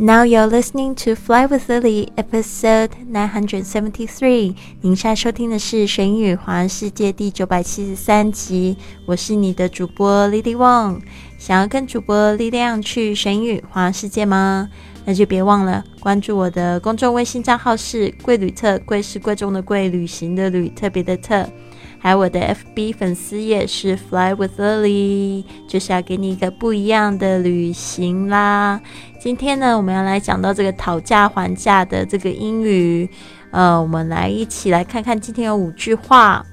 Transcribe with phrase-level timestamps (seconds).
[0.00, 4.54] Now you're listening to Fly with Lily, episode nine hundred seventy three。
[4.80, 8.76] 您现在收听的是《神语华世界》第九百七十三集。
[9.06, 11.00] 我是你的主播 Lily Wong。
[11.36, 14.70] 想要跟主播力量去神语华世界吗？
[15.04, 21.44] 那就别忘了关注我的公众微信账号是“贵旅特”，贵是贵重的贵，旅行的旅，特别的特。
[22.00, 28.80] 还有我的 FB 粉丝也是 Fly with Lily，就是要给你一个不一样的旅行啦。
[29.20, 33.10] 今天呢，我们要来讲到这个讨价还价的这个英语。
[33.50, 36.44] 呃，我们来一起来看看今天有五句话。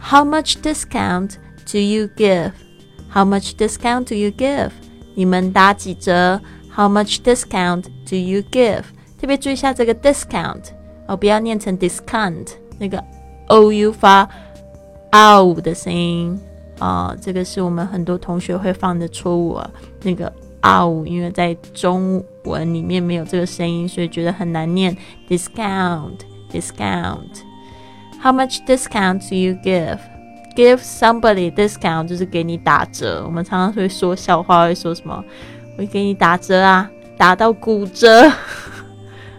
[0.00, 1.32] How much discount
[1.70, 2.52] do you give?
[3.12, 4.70] How much discount do you give?
[5.14, 6.40] 你们打几折
[6.74, 8.84] ？How much discount do you give?
[9.20, 10.62] 特别注意一下这个 discount
[11.08, 12.46] 哦，不要念成 discount，
[12.78, 13.04] 那个
[13.48, 14.26] o u 发。
[15.10, 16.38] 嗷的声音
[16.78, 19.70] 啊，这个是我们很多同学会犯的错误啊。
[20.02, 24.96] 那个嗷，因为在中文里面没有这个声音，所以觉得很难念。
[25.28, 27.42] Discount，discount。
[28.22, 29.98] How much discount do you give?
[30.56, 33.22] Give somebody discount 就是给你打折。
[33.24, 35.24] 我们常常会说笑话，会说什么？
[35.76, 38.28] 会给你打折啊，打到骨折。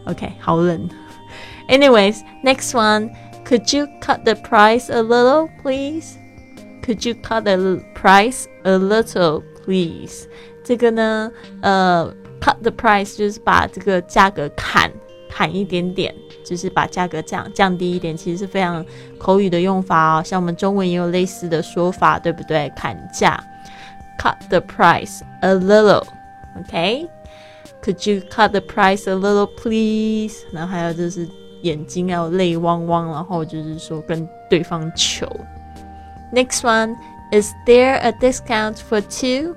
[0.06, 0.88] OK，好冷。
[1.68, 3.10] Anyways, next one.
[3.49, 6.17] Could you cut the price a little, please?
[6.83, 10.27] Could you cut the price a little, please?
[10.65, 14.91] 这个呢，呃，cut the price 就是把这个价格砍
[15.31, 18.85] 砍一点点，就是把价格降降低一点，其实是非常
[19.19, 20.23] 口语的用法哦。
[20.25, 22.73] 像我们中文也有类似的说法，对不对？
[22.75, 23.39] 砍价，
[24.19, 26.07] cut the price a little,
[26.59, 27.07] OK?
[27.83, 30.45] Could you cut the price a little, please?
[30.51, 31.29] 然后还有就是。
[31.63, 35.27] 眼睛要泪汪汪，然后就是说跟对方求。
[36.33, 36.97] Next one,
[37.33, 39.57] is there a discount for two?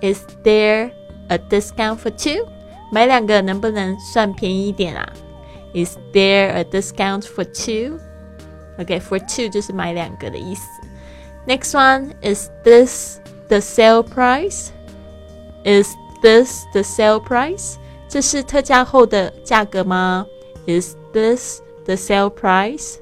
[0.00, 0.90] Is there
[1.28, 2.46] a discount for two?
[2.90, 5.12] 买两个能不能算便宜一点啊？
[5.72, 7.98] Is there a discount for two?
[8.78, 10.62] Okay, for two 就是买两个的意思。
[11.46, 14.70] Next one, is this the sale price?
[15.64, 17.76] Is this the sale price?
[18.08, 20.26] 这是特价后的价格吗？
[20.66, 22.96] Is this the sale price？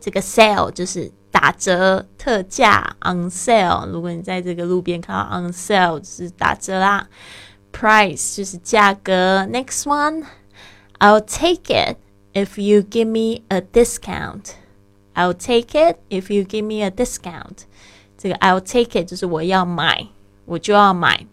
[0.00, 3.86] 这个 sale 就是打折、特价，on sale。
[3.86, 7.08] 如果你在这个路边看到 on sale，就是打折啦。
[7.72, 9.46] Price 就是价格。
[9.50, 11.96] Next one，I'll take it
[12.32, 14.50] if you give me a discount.
[15.14, 17.64] I'll take it if you give me a discount.
[18.16, 20.06] 这个 I'll take it 就是我要买，
[20.44, 21.26] 我就要买。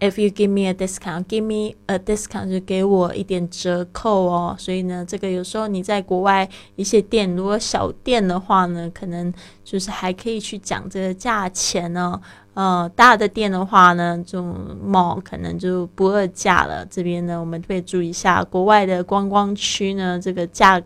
[0.00, 4.54] If you give me a discount, give me a discount 就给我一点折扣哦。
[4.56, 9.32] 所以呢，这个有时候你在国外一些店，如果小店的话呢，可能
[9.64, 12.20] 就是还可以去讲这个价钱呢。
[12.54, 14.54] 呃，大的店的话呢，这种
[14.84, 16.86] mall 可能就不二价了。
[16.86, 20.80] 这边呢，我们特别注意一下，国外的观光区呢，这个价，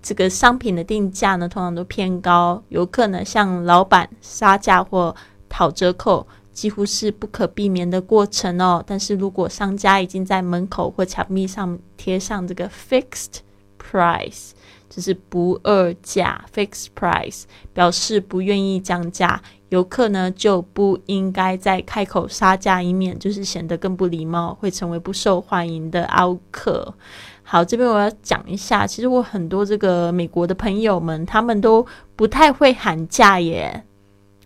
[0.00, 5.14] 这个商品的定价呢，通常都偏高，游客呢向老板杀价或
[5.48, 6.24] 讨折扣。
[6.54, 8.82] 几乎是不可避免的过程哦。
[8.86, 13.40] 但是如果商家已经在门口或墙壁上贴上这个 fixed
[13.78, 14.52] price，
[14.88, 17.42] 就是不二价 fixed price，
[17.74, 26.94] 表示不愿意降价，游客呢就不应该再开口杀价，以免就是显得更不礼貌，会成为不受欢迎的奥客。
[27.42, 31.84] 好，这边我要讲一下，其实我很多这个美国的朋友们，他们都
[32.16, 33.84] 不太会喊价耶。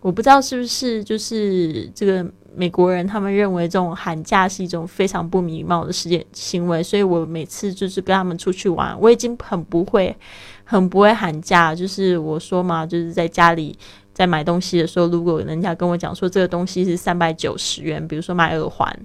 [0.01, 10.17] 我不知道是不是就是这个美国人，他们认为这种喊价是一种非常不礼貌的事件行为，所以我每次就是跟他们出去玩，我已经很不会，
[10.65, 11.75] 很不会喊价。
[11.75, 13.77] 就是我说嘛，就是在家里
[14.13, 18.97] 在买东西的时候，如果人家跟我讲说这个东西是三百九十元，比如说买耳环，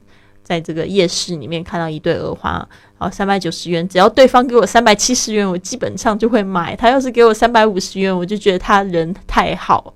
[0.44, 2.54] 在这个夜市里面看到一对耳环，
[3.00, 6.76] 然后三百九十元，只要对方给我三百七十元，我基本上就会买。
[6.76, 9.94] 他要是给我三百五十元，我就觉得他人太好。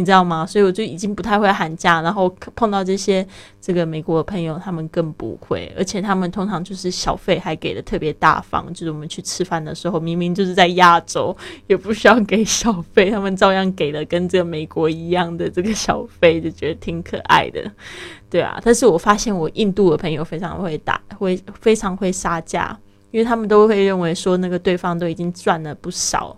[0.00, 0.46] 你知道吗？
[0.46, 3.24] 所以我就已经不太会喊价，然后碰到这些
[3.60, 11.36] 这个美国的朋友，他们更不会，而且他们通常就是小费还给的特别大方，就是我们去吃饭的时候，明明就是在亚洲，
[11.66, 17.62] 也不需要给小费，他们照样给了跟这个美国一样的这个小费，就觉得挺可爱的，
[18.30, 18.58] 对啊。
[18.64, 22.74] 但是我发现我印度的朋友非常会打，会非常会杀价，
[23.10, 26.34] 因为他们都会认为说那个对方都已经赚了不少。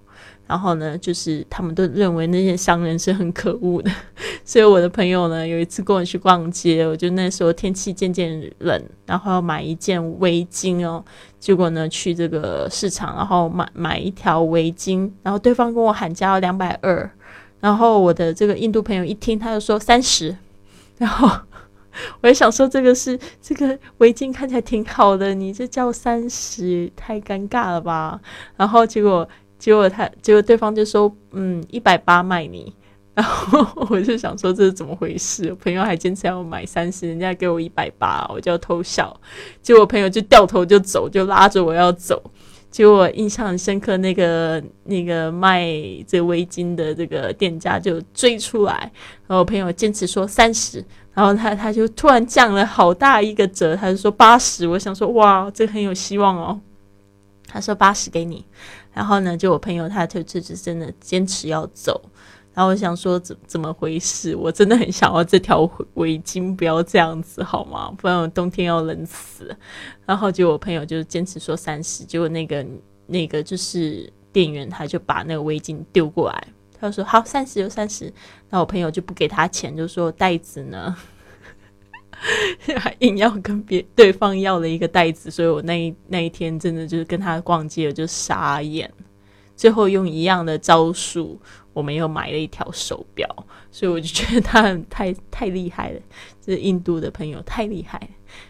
[0.47, 3.91] 然后呢，就是他们都认为那些商人是很可恶的，
[4.45, 11.03] 所以我的朋友呢，有一次跟我去逛街，我就那时候天气渐渐冷，然后要买一件围巾哦，
[11.39, 17.11] 结果呢去这个市场，然后买买一条围巾，然后对方跟我喊价要两百二，
[17.61, 20.37] 然后我的这个印度朋友一听，他就说三十，
[20.99, 21.31] 然后
[22.21, 28.21] 我也想说，这个是这个围巾看起来挺好的，你这叫三十，太尴尬了吧？
[28.57, 29.29] 然后结果
[29.63, 32.75] 结果他结果对方就说，嗯，一百八卖你。
[33.15, 35.55] 然后我就想说这是怎么回事？
[35.63, 39.17] 朋友还坚持要买三十，人家给我一百八，我就要偷笑。
[39.61, 42.21] 结果朋友就掉头就走，就拉着我要走。
[42.73, 45.71] 结果印象很深刻，那个那个卖
[46.09, 48.91] 这围巾的这个店家就追出来，
[49.29, 50.85] 然后我朋友坚持说三十，
[51.15, 54.67] 然后他他就突然降了好大一个折，他就说八十。
[54.67, 56.61] 我想说哇，这很有希望哦。
[57.47, 58.43] 他说八十给你，
[58.93, 62.01] 然后呢，就我朋友他就就是真的坚持要走。
[62.55, 64.37] 然后我想说怎怎么回事？
[64.37, 65.61] 我真的很想要这条
[65.95, 67.91] 围巾，不要这样子好吗？
[67.97, 69.57] 不然我冬天要冷死。
[70.05, 72.67] 然后就我朋友就坚持说三十，结果那个
[73.07, 76.49] 那个就是店员他就把那个围巾丢过来，
[76.79, 78.13] 他说好三十就三十。
[78.51, 80.95] 那我朋友就不给他钱，就说袋子呢，
[82.79, 88.91] 还 硬要跟别对方要了一个袋子，所以我那一那一天真的就是跟他逛街，我就傻眼。
[89.55, 91.41] 最后用一样的招数。
[91.75, 93.27] 我们又买了一条手表，
[93.71, 96.01] 所以我就觉得他很太太厉害了，
[96.39, 97.99] 这印度的朋友太厉害，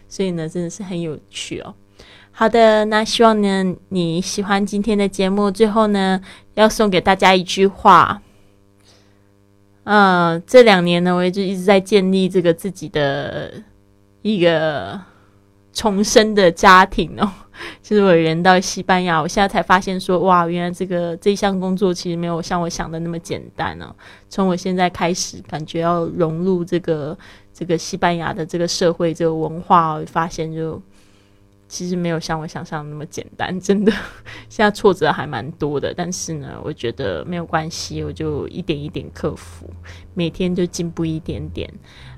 [0.09, 1.73] 所以呢，真的是很有趣哦。
[2.31, 5.49] 好的，那希望呢你喜欢今天的节目。
[5.49, 6.19] 最后呢，
[6.55, 8.21] 要送给大家一句话。
[9.85, 13.51] 嗯，这两年呢，我一直一直在建立这个自己的
[14.21, 14.99] 一个
[15.73, 17.29] 重生的家庭哦。
[17.83, 23.93] 就是我人到西班牙，我现在才发现说，哇，原来这个这项工作其实没有像我想的那么简单哦。
[24.27, 27.15] 从我现在开始，感觉要融入这个
[27.53, 30.81] 这个西班牙的这个社会、这个文化，我发现就
[31.72, 33.58] 其实没有像我想象那么简单。
[33.60, 33.92] 真的，
[34.48, 39.68] 现在挫折还蛮多的，但是呢，我觉得没有关系，我就一点一点克服，
[40.14, 41.72] 每天就进步一点点。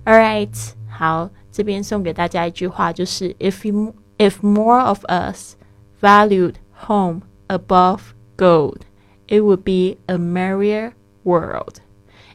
[0.04, 5.56] All right， 好，这边送给大家一句话，就是 If you If more of us
[6.02, 6.56] valued
[6.86, 8.82] home above gold,
[9.26, 10.92] it would be a merrier
[11.24, 11.76] world.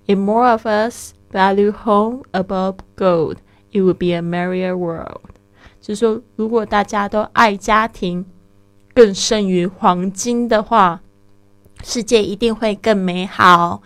[0.08, 3.38] If more of us value home above gold,
[3.72, 5.30] it would be a merrier world.
[5.81, 8.25] 就是说，如果大家都爱家庭
[8.95, 11.01] 更胜于黄金的话，
[11.83, 13.83] 世界一定会更美好。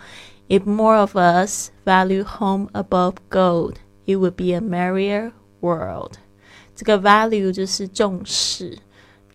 [0.49, 3.75] If more of us value home above gold,
[4.05, 5.31] it would be a merrier
[5.61, 6.13] world.
[6.75, 8.77] 这个 value 就是重视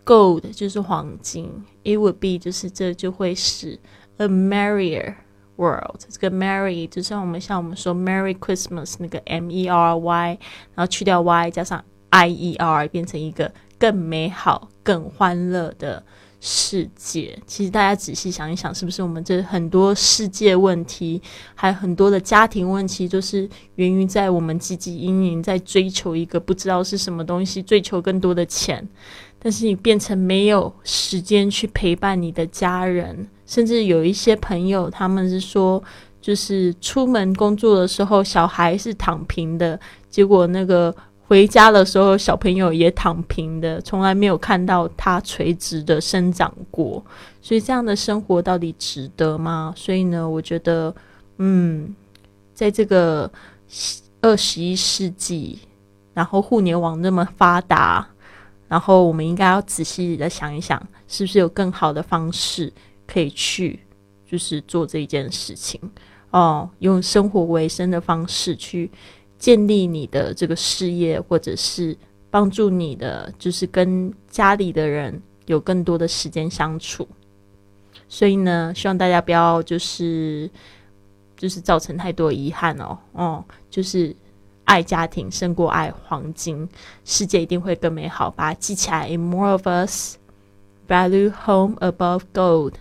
[0.04, 3.78] ，gold 就是黄金，it would be 就是这就会是
[4.18, 5.14] a merrier
[5.56, 6.02] world。
[6.08, 10.38] 这个 merry 就像我们像我们说 Merry Christmas 那个 M E R Y，
[10.74, 16.02] 然后去掉 Y 加上 I E R 变成一个更美好、更欢乐的。
[16.42, 21.20] 世界，其实大家仔细想一想，是不是我们这很多世界问题，
[21.54, 28.88] 还有很多的家庭问题，都是源于在我们汲汲营营在追求一个不知道是什么东西，追求更多的钱，
[29.38, 35.84] 但是你变成没有时间去陪伴你的家人，甚至有一些朋友，他们是说，
[36.22, 39.78] 就是出门工作的时候，小孩是躺平的，
[40.08, 40.96] 结果那个。
[41.30, 47.00] 回家的时候，小朋友也躺平的，从来没有看到他垂直的生长过。
[47.40, 49.72] 所以，这样的生活到底值得吗？
[49.76, 50.92] 所以呢，我觉得，
[51.38, 51.94] 嗯，
[52.52, 53.30] 在这个
[54.20, 55.60] 二十一世纪，
[56.12, 58.04] 然后互联网那么发达，
[58.66, 62.72] 然后我们应该要仔细的想一想，是不是有更好的方式
[63.06, 63.78] 可以去，
[64.26, 65.80] 就是做这一件事情
[66.32, 68.90] 哦，用生活为生的方式去。
[69.40, 71.96] 建立你的这个事业，或者是
[72.30, 77.08] 帮助你的，就是跟家里的人有更多的时间相处。
[78.06, 80.48] 所以呢，希望大家不要就是
[81.36, 82.98] 就是造成太多遗憾哦。
[83.12, 84.14] 哦，就是
[84.64, 86.68] 爱家庭胜过爱黄金，
[87.06, 88.30] 世界一定会更美好。
[88.30, 89.08] 把它记起来。
[89.08, 90.16] In more of us
[90.86, 92.74] value home above gold,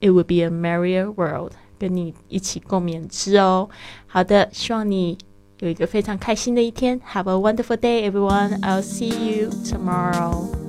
[0.00, 1.52] it would be a merrier world。
[1.78, 3.68] 跟你一起共勉之哦。
[4.06, 5.18] 好的，希望你。
[5.59, 6.99] 有一个非常开心的一天。
[7.01, 8.59] Have a wonderful day, everyone.
[8.61, 10.66] I'll see you tomorrow.